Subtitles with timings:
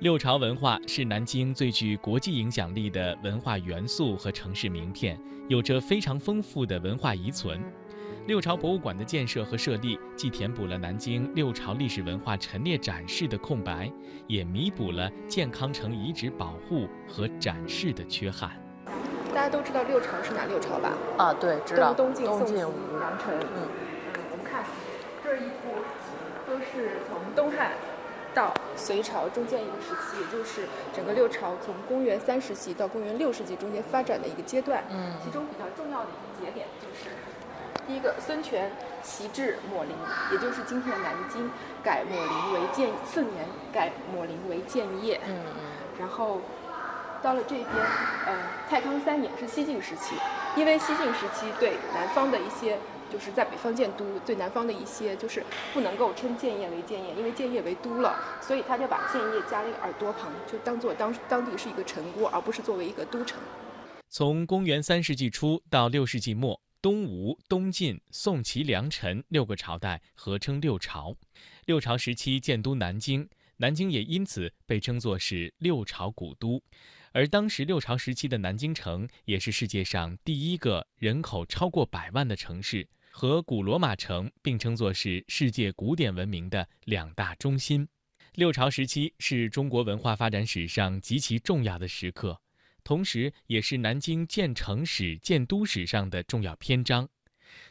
[0.00, 7.62] 六朝文化是南京最具国际影响力的文化元素和城市名片，有着非常丰富的文化遗存。
[8.26, 13.92] 六朝博物馆的建设和设立，既填补了南京六朝历史文化陈列展示的空白，
[14.26, 18.52] 也弥补了健康城遗址保护和展示的缺憾。
[19.34, 20.96] 大家都知道六朝是哪六朝吧？
[21.18, 21.92] 啊，对，知道。
[21.92, 22.70] 东晋、宋、齐、梁、
[23.18, 23.38] 陈。
[23.38, 23.68] 嗯，
[24.32, 24.64] 我们看
[25.22, 25.76] 这一幅，
[26.46, 27.72] 都是从东汉。
[28.34, 34.84] 到隋朝中间一个时期，也就是整个六朝从公元三世纪到公元六世纪中间发展的一个阶段。
[34.90, 37.10] 嗯，其中比较重要的一个节点就是，
[37.86, 38.70] 第一个孙权
[39.02, 39.96] 袭制抹陵，
[40.32, 41.50] 也就是今天的南京，
[41.82, 45.20] 改抹陵为建次年改抹陵为建业。
[45.26, 45.64] 嗯嗯。
[45.98, 46.40] 然后
[47.22, 47.68] 到了这边，
[48.26, 48.34] 呃，
[48.68, 50.14] 太康三年是西晋时期，
[50.56, 52.78] 因为西晋时期对南方的一些。
[53.10, 63.38] 就是在北方建都，对南方的一些就是不能够称建业为建业，因为建业为都了，所以他就把建业加了一个耳朵旁，就当做当当地是一个城郭，而不是作为一个都城。
[64.08, 71.14] 从公元三世纪初到六世纪末，东吴、东晋、宋、齐、梁、陈六个朝代合称六朝。
[71.66, 76.62] 六朝时期建都南京，南京也因此被称作是六朝古都。
[77.12, 82.88] 而当时六朝时期的南京城，也是世界上第一个人口超过百万的城市。
[83.10, 87.86] 和古罗马城并称作是世界古典文明的两大中心。
[88.34, 92.40] 六朝时期是中国文化发展史上极其重要的时刻，
[92.84, 97.08] 同时也是南京建城史、建都史上的重要篇章。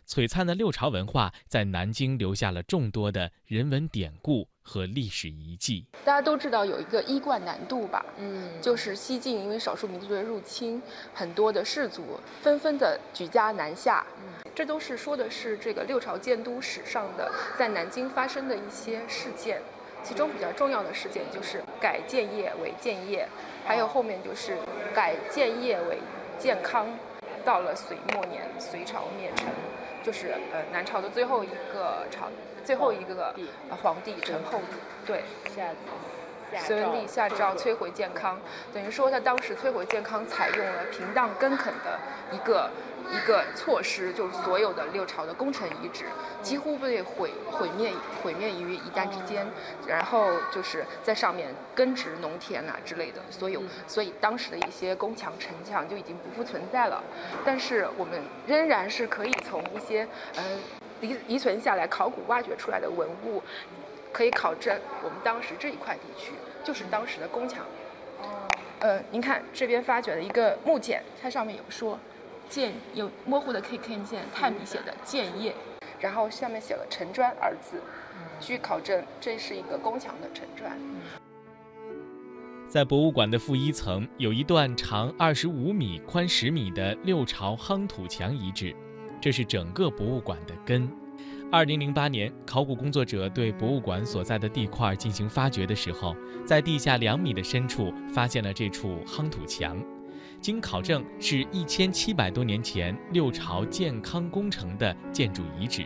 [0.05, 5.85] 璀璨的六朝文化在南京留下了众多的人文典故和历史遗迹。
[6.03, 8.05] 大家都知道有一个衣冠南渡吧？
[8.17, 10.81] 嗯，就是西晋因为少数民族的入侵，
[11.13, 14.05] 很多的士族纷纷的举家南下。
[14.59, 19.61] 这都是说的是这个六朝建都史上的在南京发生的一些事件，
[20.03, 23.25] 其中比较重要的事件就是改建业为建业，
[23.65, 24.57] 还有后面就是
[24.93, 25.99] 改建业为
[26.37, 26.87] 健康。
[27.45, 29.47] 到了隋末年，隋朝灭陈，
[30.03, 32.27] 就是呃南朝的最后一个朝，
[32.65, 33.33] 最后一个
[33.81, 35.23] 皇帝陈后主，对。
[36.57, 38.39] 隋文帝下诏摧毁健康，
[38.73, 41.99] 等于说他当时摧毁健康采用了平荡根垦的
[42.31, 42.69] 一个
[43.11, 46.05] 一个措施，就是所有的六朝的功臣遗址
[46.41, 47.93] 几乎被毁毁灭
[48.23, 49.47] 毁灭于一旦之间，
[49.87, 57.03] 然后就是在上面耕植农田啊之类的，所有所以当时的一些宫墙城墙就已经不复存在了，
[57.45, 60.43] 但是我们仍然是可以从一些呃
[61.01, 63.41] 遗遗存下来考古挖掘出来的文物。
[64.11, 66.33] 可以考证，我们当时这一块地区
[66.63, 67.65] 就是当时的宫墙。
[68.21, 68.47] 哦。
[68.79, 71.99] 呃，您看这边发掘的一个木简，它上面有说
[72.49, 75.53] “建”，有模糊的可以看见太明显的“建业”，
[75.99, 77.81] 然后下面写了“城砖”二字。
[78.39, 80.71] 据考证，这是一个宫墙的城砖。
[82.69, 88.73] 在博物馆的负一层，有一段长二十五米、宽十米的六朝夯土墙遗址，
[89.19, 90.89] 这是整个博物馆的根。
[91.51, 96.15] 二零零八年，考古工作者对博物馆所在的地块进行发掘的时候，
[96.45, 99.83] 在地下两米的深处发现了这处夯土墙。
[100.39, 105.85] 经考证，是一千七百多年前六朝建康工程的建筑遗址。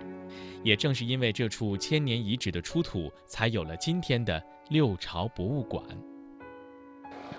[0.63, 5.83] 也正是因为这处千年遗址的出土，才有了今天的六朝博物馆。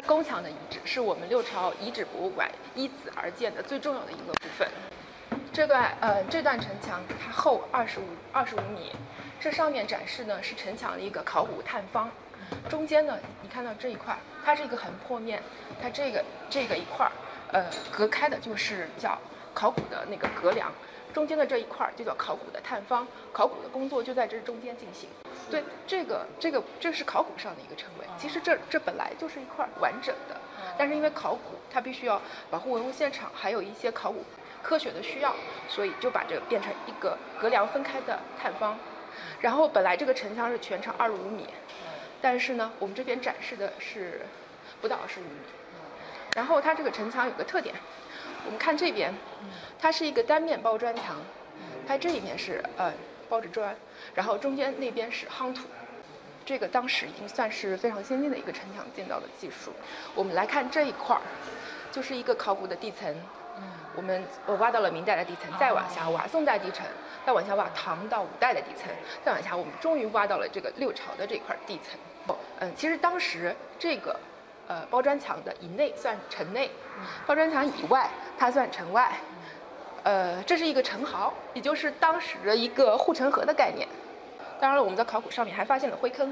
[0.07, 4.69] 宫墙的遗址是我们六朝遗址博物馆依此而建的最重要的一个部分。
[5.55, 8.91] 这段呃，这段城墙它厚二十五二十五米，
[9.39, 12.11] 这上面展示呢是城墙的一个考古探方，
[12.69, 15.41] 中间呢你看到这一块，它是一个横坡面，
[15.81, 17.13] 它这个这个一块儿，
[17.53, 19.17] 呃，隔开的就是叫
[19.55, 20.73] 考古的那个隔梁，
[21.13, 25.09] 中间的这一块就叫考古的探方，考古的工作就在这中间进行。
[25.53, 30.35] 对，这个这个这是考古上的一个称谓，其实这这本来就是一块完整的，
[30.77, 32.21] 但是因为考古它必须要
[32.51, 34.25] 保护文物现场，还有一些考古。
[34.65, 35.33] 科学的需要，
[35.69, 38.77] 所以就把这个变成一个隔梁分开的探方。
[39.41, 41.47] 然后本来这个城墙是全长二十五米，
[42.23, 44.23] 但是呢，我们这边展示的是
[44.81, 45.31] 不到二十五米。
[46.35, 47.75] 然后它这个城墙有个特点，
[48.47, 49.15] 我们看这边，
[49.79, 51.17] 它是一个单面包砖墙，
[51.87, 52.91] 它这一面是呃
[53.29, 53.77] 包着砖，
[54.15, 55.69] 然后中间那边是夯土。
[56.47, 59.73] 这个当时已经算是非常先进的一个城墙建造的技术。
[60.15, 61.23] 我们来看这一块儿，
[61.93, 63.15] 就是一个考古的地层。
[63.95, 66.85] 我们我挖到了明代的地层，再往下挖宋代地层，
[67.25, 68.91] 再往下挖唐到五代的地层，
[69.25, 71.99] 再往下我们终于挖到了这个六朝的这块地层。
[72.61, 74.19] 嗯，其实当时这个
[74.67, 76.71] 呃包砖墙的以内算城内，
[77.27, 78.09] 包砖墙以外
[78.39, 79.13] 它算城外。
[80.03, 83.89] 呃，这是一个城壕，也就是当时的一个护城河的概念。
[84.61, 86.31] 当然了，我们在考古上面还发现了灰坑，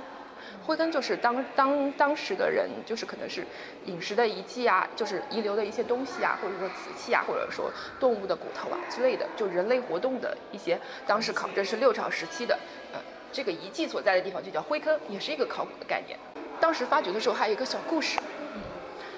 [0.65, 3.45] 灰坑就是当当当时的人就是可能是
[3.87, 12.59] 饮食的遗迹啊，就是遗留的一些东西啊，或者说瓷器啊，或者说动物的骨头啊之类的，就人类活动的一些当时考证是六朝时期的，
[12.93, 12.99] 呃，
[13.33, 16.19] 这个遗迹所在的地方就叫灰坑，也是一个考古的概念。
[16.61, 18.19] 当时发掘的时候还有一个小故事，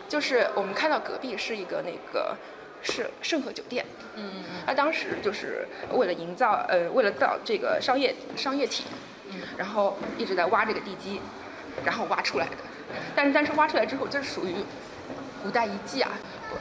[0.08, 2.36] 就是我们看到隔壁是一个那个。
[2.86, 3.82] 是盛和酒店，
[4.14, 8.98] 嗯嗯嗯，他当时就是为了营造，呃，为了造这个商业商业体，嗯，
[9.56, 11.20] 然后一直在挖这个地基，
[11.84, 12.56] 然后挖出来的，
[13.14, 14.54] 但是但是挖出来之后，这是属于
[15.42, 16.12] 古代遗迹啊，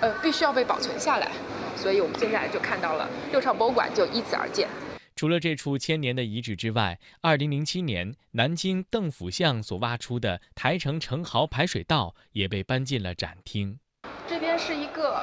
[0.01, 1.31] 呃，必须要被保存下来，
[1.75, 4.67] 所以我们现在就看到了六朝博物馆就依此而建。
[5.15, 13.77] 除了这处千年的遗址之外，二零零七年南京邓府巷所挖出的台城城壕排水道也被搬进了展厅。
[14.27, 15.21] 这边是一个。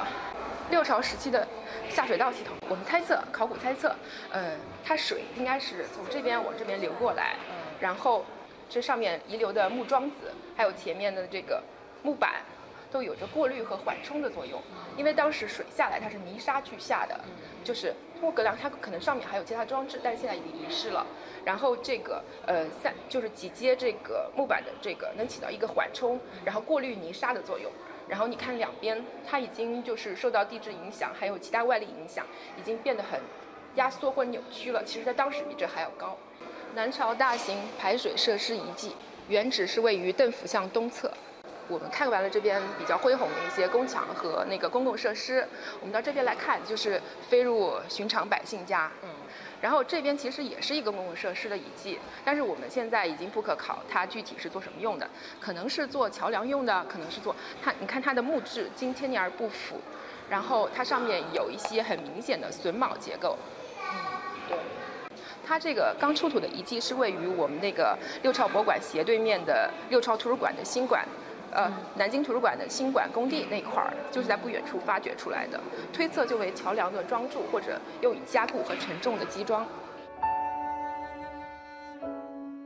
[0.71, 1.45] 六朝时期的
[1.89, 3.93] 下水道系统，我们猜测，考古猜测，
[4.31, 7.35] 呃，它水应该是从这边往这边流过来，
[7.81, 8.25] 然后
[8.69, 11.61] 这上面遗留的木桩子，还有前面的这个
[12.03, 12.41] 木板，
[12.89, 14.61] 都有着过滤和缓冲的作用。
[14.95, 17.19] 因为当时水下来它是泥沙俱下的，
[17.65, 21.05] 就是通过隔梁，它可能上面还有其他装置，但是现在已经遗失了。
[21.43, 27.69] 然后这个呃三就是几阶这个木板的这个能起到一个缓冲，然后过滤泥沙的作用。
[28.11, 32.25] 然后你看两边，它已经就是受到地质影响，还有其他外力影响，
[32.59, 33.17] 已经变得很
[33.75, 34.83] 压缩或扭曲了。
[34.83, 36.17] 其实，在当时比这还要高。
[36.75, 38.97] 南朝大型排水设施遗迹，
[39.29, 41.09] 原址是位于邓府巷东侧。
[41.71, 45.47] 我们看完了这边比较恢宏的一些宫墙和那个公共设施，
[45.79, 48.91] 我们到这边来看，就是飞入寻常百姓家。
[49.03, 49.09] 嗯。
[49.61, 55.09] 然后这边其实也是一个公共设施的遗迹，但是我们现在已经不可考它具体是做什么用的，
[55.39, 57.33] 可能是做桥梁用的，可能是做
[57.63, 57.73] 它。
[57.79, 59.79] 你看它的木质经千年而不腐，
[60.29, 63.37] 然后它上面有一些很明显的榫卯结构。
[63.79, 63.95] 嗯，
[64.49, 64.57] 对。
[65.47, 71.05] 它这个刚出土的遗迹是位于我们那个六朝博物馆斜对面的六朝图书馆的新馆。
[71.51, 75.59] 呃，南京图书馆的新馆工地那块儿，就是在不远处发掘出来的，
[75.91, 79.67] 推测就为桥梁的桩柱或者用以加固和承重的基桩。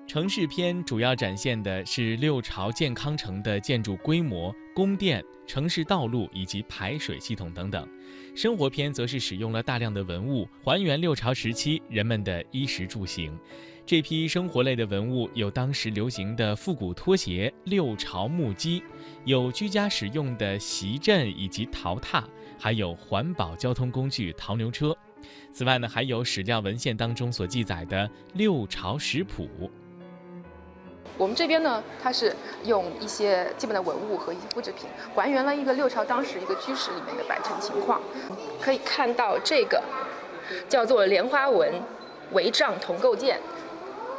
[0.08, 7.84] 城市篇主要展现的是六朝建康城的建筑规模、宫殿、城市道路以及排水系统等等；
[8.36, 13.38] 生活篇则是使用了大量的文物，还原六朝时期人们的衣食住行。
[13.88, 18.82] 这批生活类的文物有当时流行的复古拖鞋、六朝木屐，
[19.26, 22.24] 有居家使用的席镇以及陶榻，
[22.58, 24.98] 还有环保交通工具陶牛车。
[25.54, 29.48] 此外呢，还有史料文献当中所记载的六朝食谱。
[31.16, 38.02] 我们这边呢，它是用一些基本的文物和一些复制品，还原了一个六朝当时一个居室里面的摆陈情况。
[38.60, 39.80] 可以看到这个
[40.68, 41.72] 叫做莲花纹
[42.34, 43.40] 帷帐铜构件。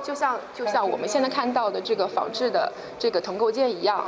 [0.06, 4.04] 就像就像我们现在看到的这个仿制的这个铜构件一样，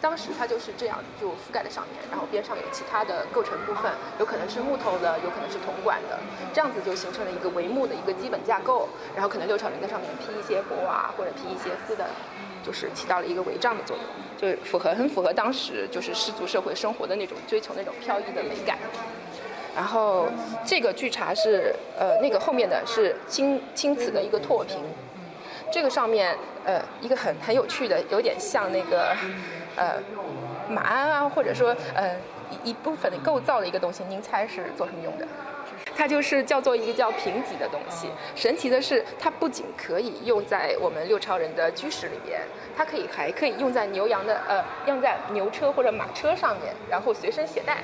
[0.00, 6.18] 当时它就是这样就覆盖在上面，然后边上有其他的构成部分，有可能是木头的，有可能是铜管的，
[6.52, 8.88] 这样子就形成了一个帷幕的一个基本架构。
[9.14, 12.04] 然后可能六朝人在上面披一些帛啊，或者披一些丝的，
[12.66, 14.04] 就是起到了一个帷帐的作用，
[14.36, 18.76] 就符合很符合当时就是氏族社会生活的那种追求那种飘逸的美感。
[19.76, 20.26] 然后
[20.64, 24.82] 这个据查是呃那个后面的是青青瓷的一个拓屏。
[25.70, 29.14] 这个上面，呃，一个很很有趣的，有点像那个，
[29.76, 29.94] 呃，
[30.68, 32.16] 马鞍啊，或者说，呃，
[32.50, 35.26] 一一部分的构造的一个东西，您猜是做什么用的？
[35.96, 38.08] 它就是叫做一个叫平脊的东西。
[38.34, 42.40] 神奇的是，它不仅可以用在我们六朝人的居室里边，
[42.76, 47.78] 它可以还可以用在牛羊的，呃，用在牛车或者马车上面，然后随身携带。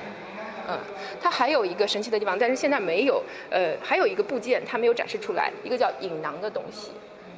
[0.67, 0.79] 嗯，
[1.21, 6.91] 它还有一个神奇的地方，但是现在没有，呃，还有一个部件它没有展示出来，一个叫引囊的东西。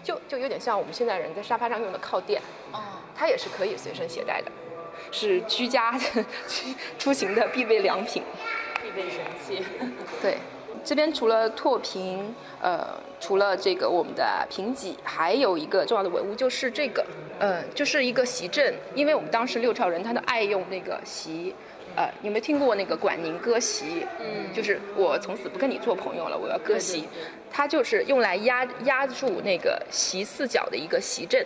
[0.07, 2.79] 就就有点像我们现在人在沙发上用的靠垫，哦，
[3.13, 4.49] 它也是可以随身携带的，
[5.11, 5.99] 是居家
[6.97, 8.23] 出行的必备良品，
[8.81, 9.61] 必备神器。
[10.23, 10.37] 对，
[10.81, 12.87] 这边除了拓平，呃，
[13.19, 17.05] 除了这个我们的平脊，还有一个重要的文物就是这个，
[17.37, 21.53] 呃，就是一个席镇，因为我们当时六朝人他都爱用那个席。
[21.97, 24.05] 呃，有没有听过那个管宁割席？
[24.19, 27.07] 嗯，就是我从此不跟你做朋友了，我要割席。
[27.51, 31.43] 它就是用来压压住那个席四角的一个席阵。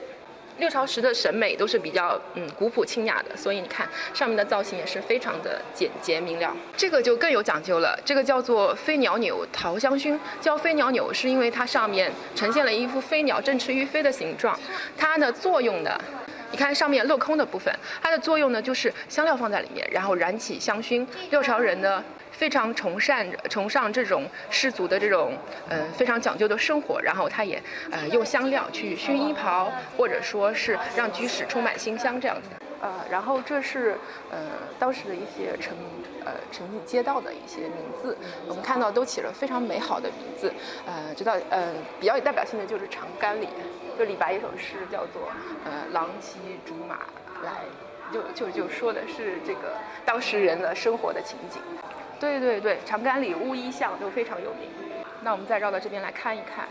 [0.58, 6.54] 六朝时的审美都是比较嗯古朴清雅的，所以你看上面的造型也是非常的简洁明了。
[6.76, 14.60] 这个就更有讲究了，这个叫做飞鸟钮桃香薰，叫飞鸟钮是因为它上面呈现了一副飞鸟振翅欲飞的形状，
[14.98, 15.98] 它的作用呢。
[16.52, 21.06] 你看上面镂空的部分，它的作用呢，就是香料放在里面，然后燃起香薰。
[21.30, 25.38] 六朝人呢，非常崇善崇尚这种氏族的这种
[25.70, 32.50] 呃非常讲究的生活，然后他也呃用香料去熏衣袍，或者说是让居室充满馨香这样子。
[32.82, 33.96] 呃，然后这是
[34.32, 34.40] 呃
[34.80, 35.78] 当时的一些城
[36.26, 40.52] 呃城里街道的一些名字，我们看到都起了非常美好的名字。
[40.86, 43.48] 呃，知道呃比较有代表性的就是长干里，
[43.98, 45.30] 就李白一首诗叫做
[45.64, 47.00] 呃郎骑竹马
[47.44, 47.52] 来，
[48.12, 51.62] 就就就说的是这个当时人的生活的情景。
[52.20, 54.70] 对对对，长干里乌衣巷都非常有名。
[55.24, 56.68] 那我们再绕到这边来看一看。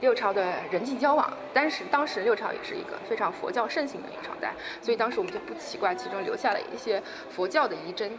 [0.00, 8.10] 六朝的人际交往，但是当时六朝也是一个非常佛教盛行的一个朝代，所以当时我们就不奇怪其中留下了一些佛教的遗珍。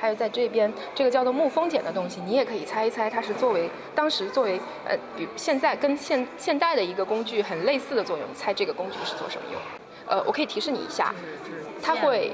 [0.00, 9.60] 还有在这边这个叫做木风剪的东西，你也可以猜一猜，它是作为当时作为呃，比现在跟现现代的一个工具很类似的作用，猜这个工具是做什么用？
[10.06, 11.14] 呃，我可以提示你一下，
[11.80, 12.32] 它会。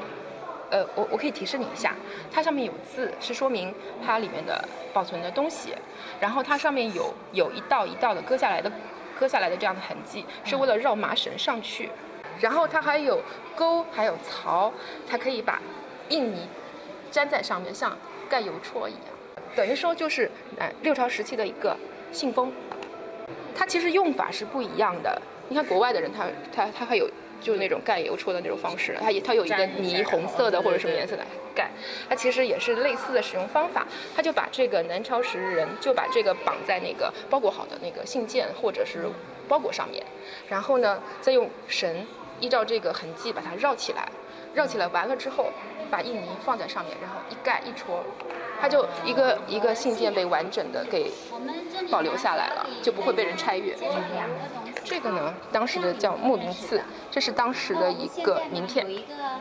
[0.70, 1.94] 呃，我我可以提示你一下，
[2.30, 3.72] 它上面有字，是说明
[4.04, 5.74] 它里面的保存的东西。
[6.20, 8.70] 然后它上面有有一道一道的割下来的，
[9.18, 11.90] 割下来的这样的痕迹，是为了绕麻绳上去。
[12.40, 13.22] 然后它还有
[13.54, 14.72] 钩，还有槽，
[15.08, 15.60] 它可以把
[16.08, 16.48] 印泥
[17.10, 17.96] 粘在上面，像
[18.28, 19.02] 盖邮戳一样。
[19.54, 21.76] 等于说就是呃六朝时期的一个
[22.12, 22.52] 信封。
[23.54, 25.20] 它其实用法是不一样的。
[25.48, 27.08] 你看国外的人，他他他还有。
[27.40, 31.24] 就是那种盖邮戳的那种方式，它也它有一个泥红色的或者什么颜色的
[31.54, 31.70] 盖，
[32.08, 33.86] 它其实也是类似的使用方法。
[34.14, 39.08] 它就把这个南朝时人就把这个绑在那个包裹好的那个信件或者是
[39.48, 40.02] 包裹上面，
[40.48, 42.06] 然后呢再用绳
[42.40, 44.08] 依照这个痕迹把它绕起来，
[44.54, 45.50] 绕起来完了之后
[45.90, 48.02] 把印泥放在上面，然后一盖一戳，
[48.60, 51.10] 它就一个一个信件被完整的给
[51.90, 53.76] 保留下来了，就不会被人拆阅。
[54.84, 58.86] 这个呢，当时的叫木名刺，这是当时的一个名片。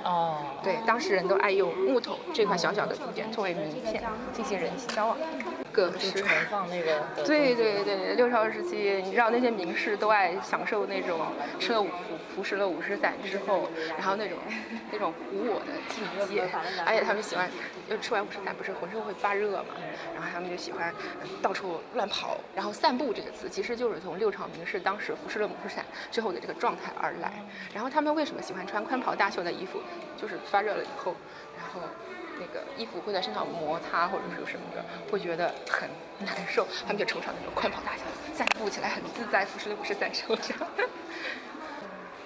[0.04, 5.18] 哦，对，当时人都爱用木头这块小小的竹简作为名片进行人际交往。
[5.76, 7.04] 各是放那个。
[7.26, 11.20] 对对对，六朝时期，你知道那些名士都爱享受那种
[11.60, 11.94] 吃了五服
[12.34, 13.68] 服食了五石散之后，
[13.98, 14.38] 然后那种
[14.92, 16.50] 那种无我的境界，
[16.86, 17.50] 而且他们喜欢，
[17.90, 19.76] 就吃完五石散不是浑身会发热嘛，
[20.14, 20.94] 然后他们就喜欢
[21.42, 27.34] 到处乱跑，然后散步这个词其实就是从六朝名士当时服食了五石散之后的这个状态而来。
[27.74, 29.82] 然后他们为什么喜欢穿宽袍大袖的衣服？
[30.16, 31.14] 就是发热了以后，
[31.58, 31.82] 然后。
[32.40, 35.90] 那个衣服会在身上摩擦或者是什么的，会觉得很
[36.20, 40.56] 难受，他们就穿上那种宽袍大袖，散步起来很自在，服侍的不是在手上。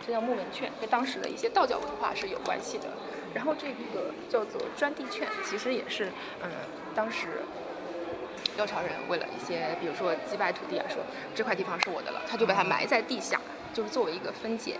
[0.05, 2.85] 这叫木门券，跟当时的一些道教文化是有关系的。
[3.33, 6.11] 然后这个叫做专地券，其实也是，
[6.41, 6.49] 嗯，
[6.95, 7.27] 当时
[8.57, 11.03] 六朝人为了一些，比如说击败土地啊，说
[11.35, 13.39] 这块地方是我的了，他就把它埋在地下，
[13.71, 14.77] 就是作为一个分解。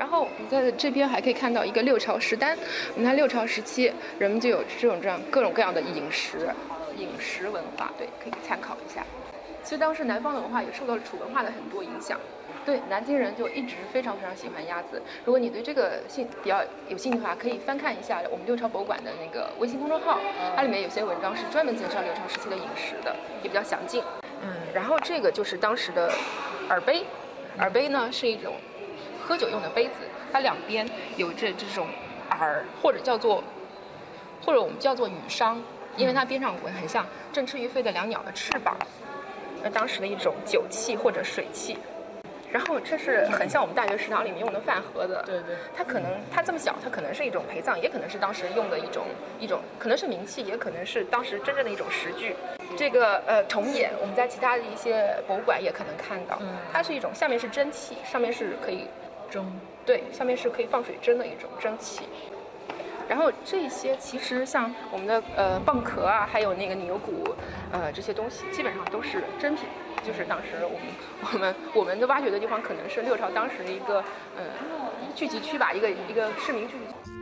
[0.00, 2.56] 然后我们在这边还可以看到一个六朝食单。
[2.96, 6.48] 你看六朝时期，人们就有这种这样各种各样的饮食，
[6.96, 9.04] 饮食文化，对，可以参考一下。
[9.62, 12.18] 其实当时南方的文化也受到了楚文化的很多影响。
[12.64, 15.02] 对，南京人就一直非常非常喜欢鸭子。
[15.26, 20.18] 如果你对这个兴比较有兴趣的话，可以翻看一下我们六朝博物馆的那个微信公众号，
[20.56, 24.02] 它里面有些文章是专门介绍六朝时期的饮食的，也比较详尽。
[24.42, 26.10] 嗯，然后这个就是当时的
[26.70, 27.04] 耳杯，
[27.58, 28.54] 耳杯呢是一种。
[29.30, 29.92] 喝酒用的杯子，
[30.32, 30.84] 它两边
[31.16, 31.86] 有着这种
[32.30, 33.44] 耳，或者叫做，
[34.44, 35.56] 或者我们叫做羽裳，
[35.96, 38.76] 因为它边上纹很像振翅欲飞的两鸟的翅膀，
[39.62, 41.78] 那当时的一种酒器或者水器。
[42.50, 45.54] 然后这是很像我们大学食堂里面用的饭盒子，对对。
[45.76, 49.06] 它可能它这么小，它可能是一种陪葬，也可能是当时用的一种
[49.38, 52.34] 一种，可能是名器，也可能是当时真正的一种食具。
[52.76, 58.88] 这个呃铜眼，我们在其他的一些博物馆也可能看到，它是一种下面是蒸汽，上面是可以。
[59.30, 59.50] 蒸
[59.86, 62.04] 对，下面是可以放水蒸的一种蒸汽。
[63.08, 67.24] 然后这些其实像我们的呃蚌壳啊，还有那个牛骨，
[67.72, 69.64] 呃这些东西基本上都是真品。
[70.02, 70.80] 就是当时我们
[71.34, 73.96] 我们我们的挖掘的地方可能是六朝当时的一个
[74.36, 74.44] 呃
[75.14, 77.19] 聚集区吧，一个一个市民聚集。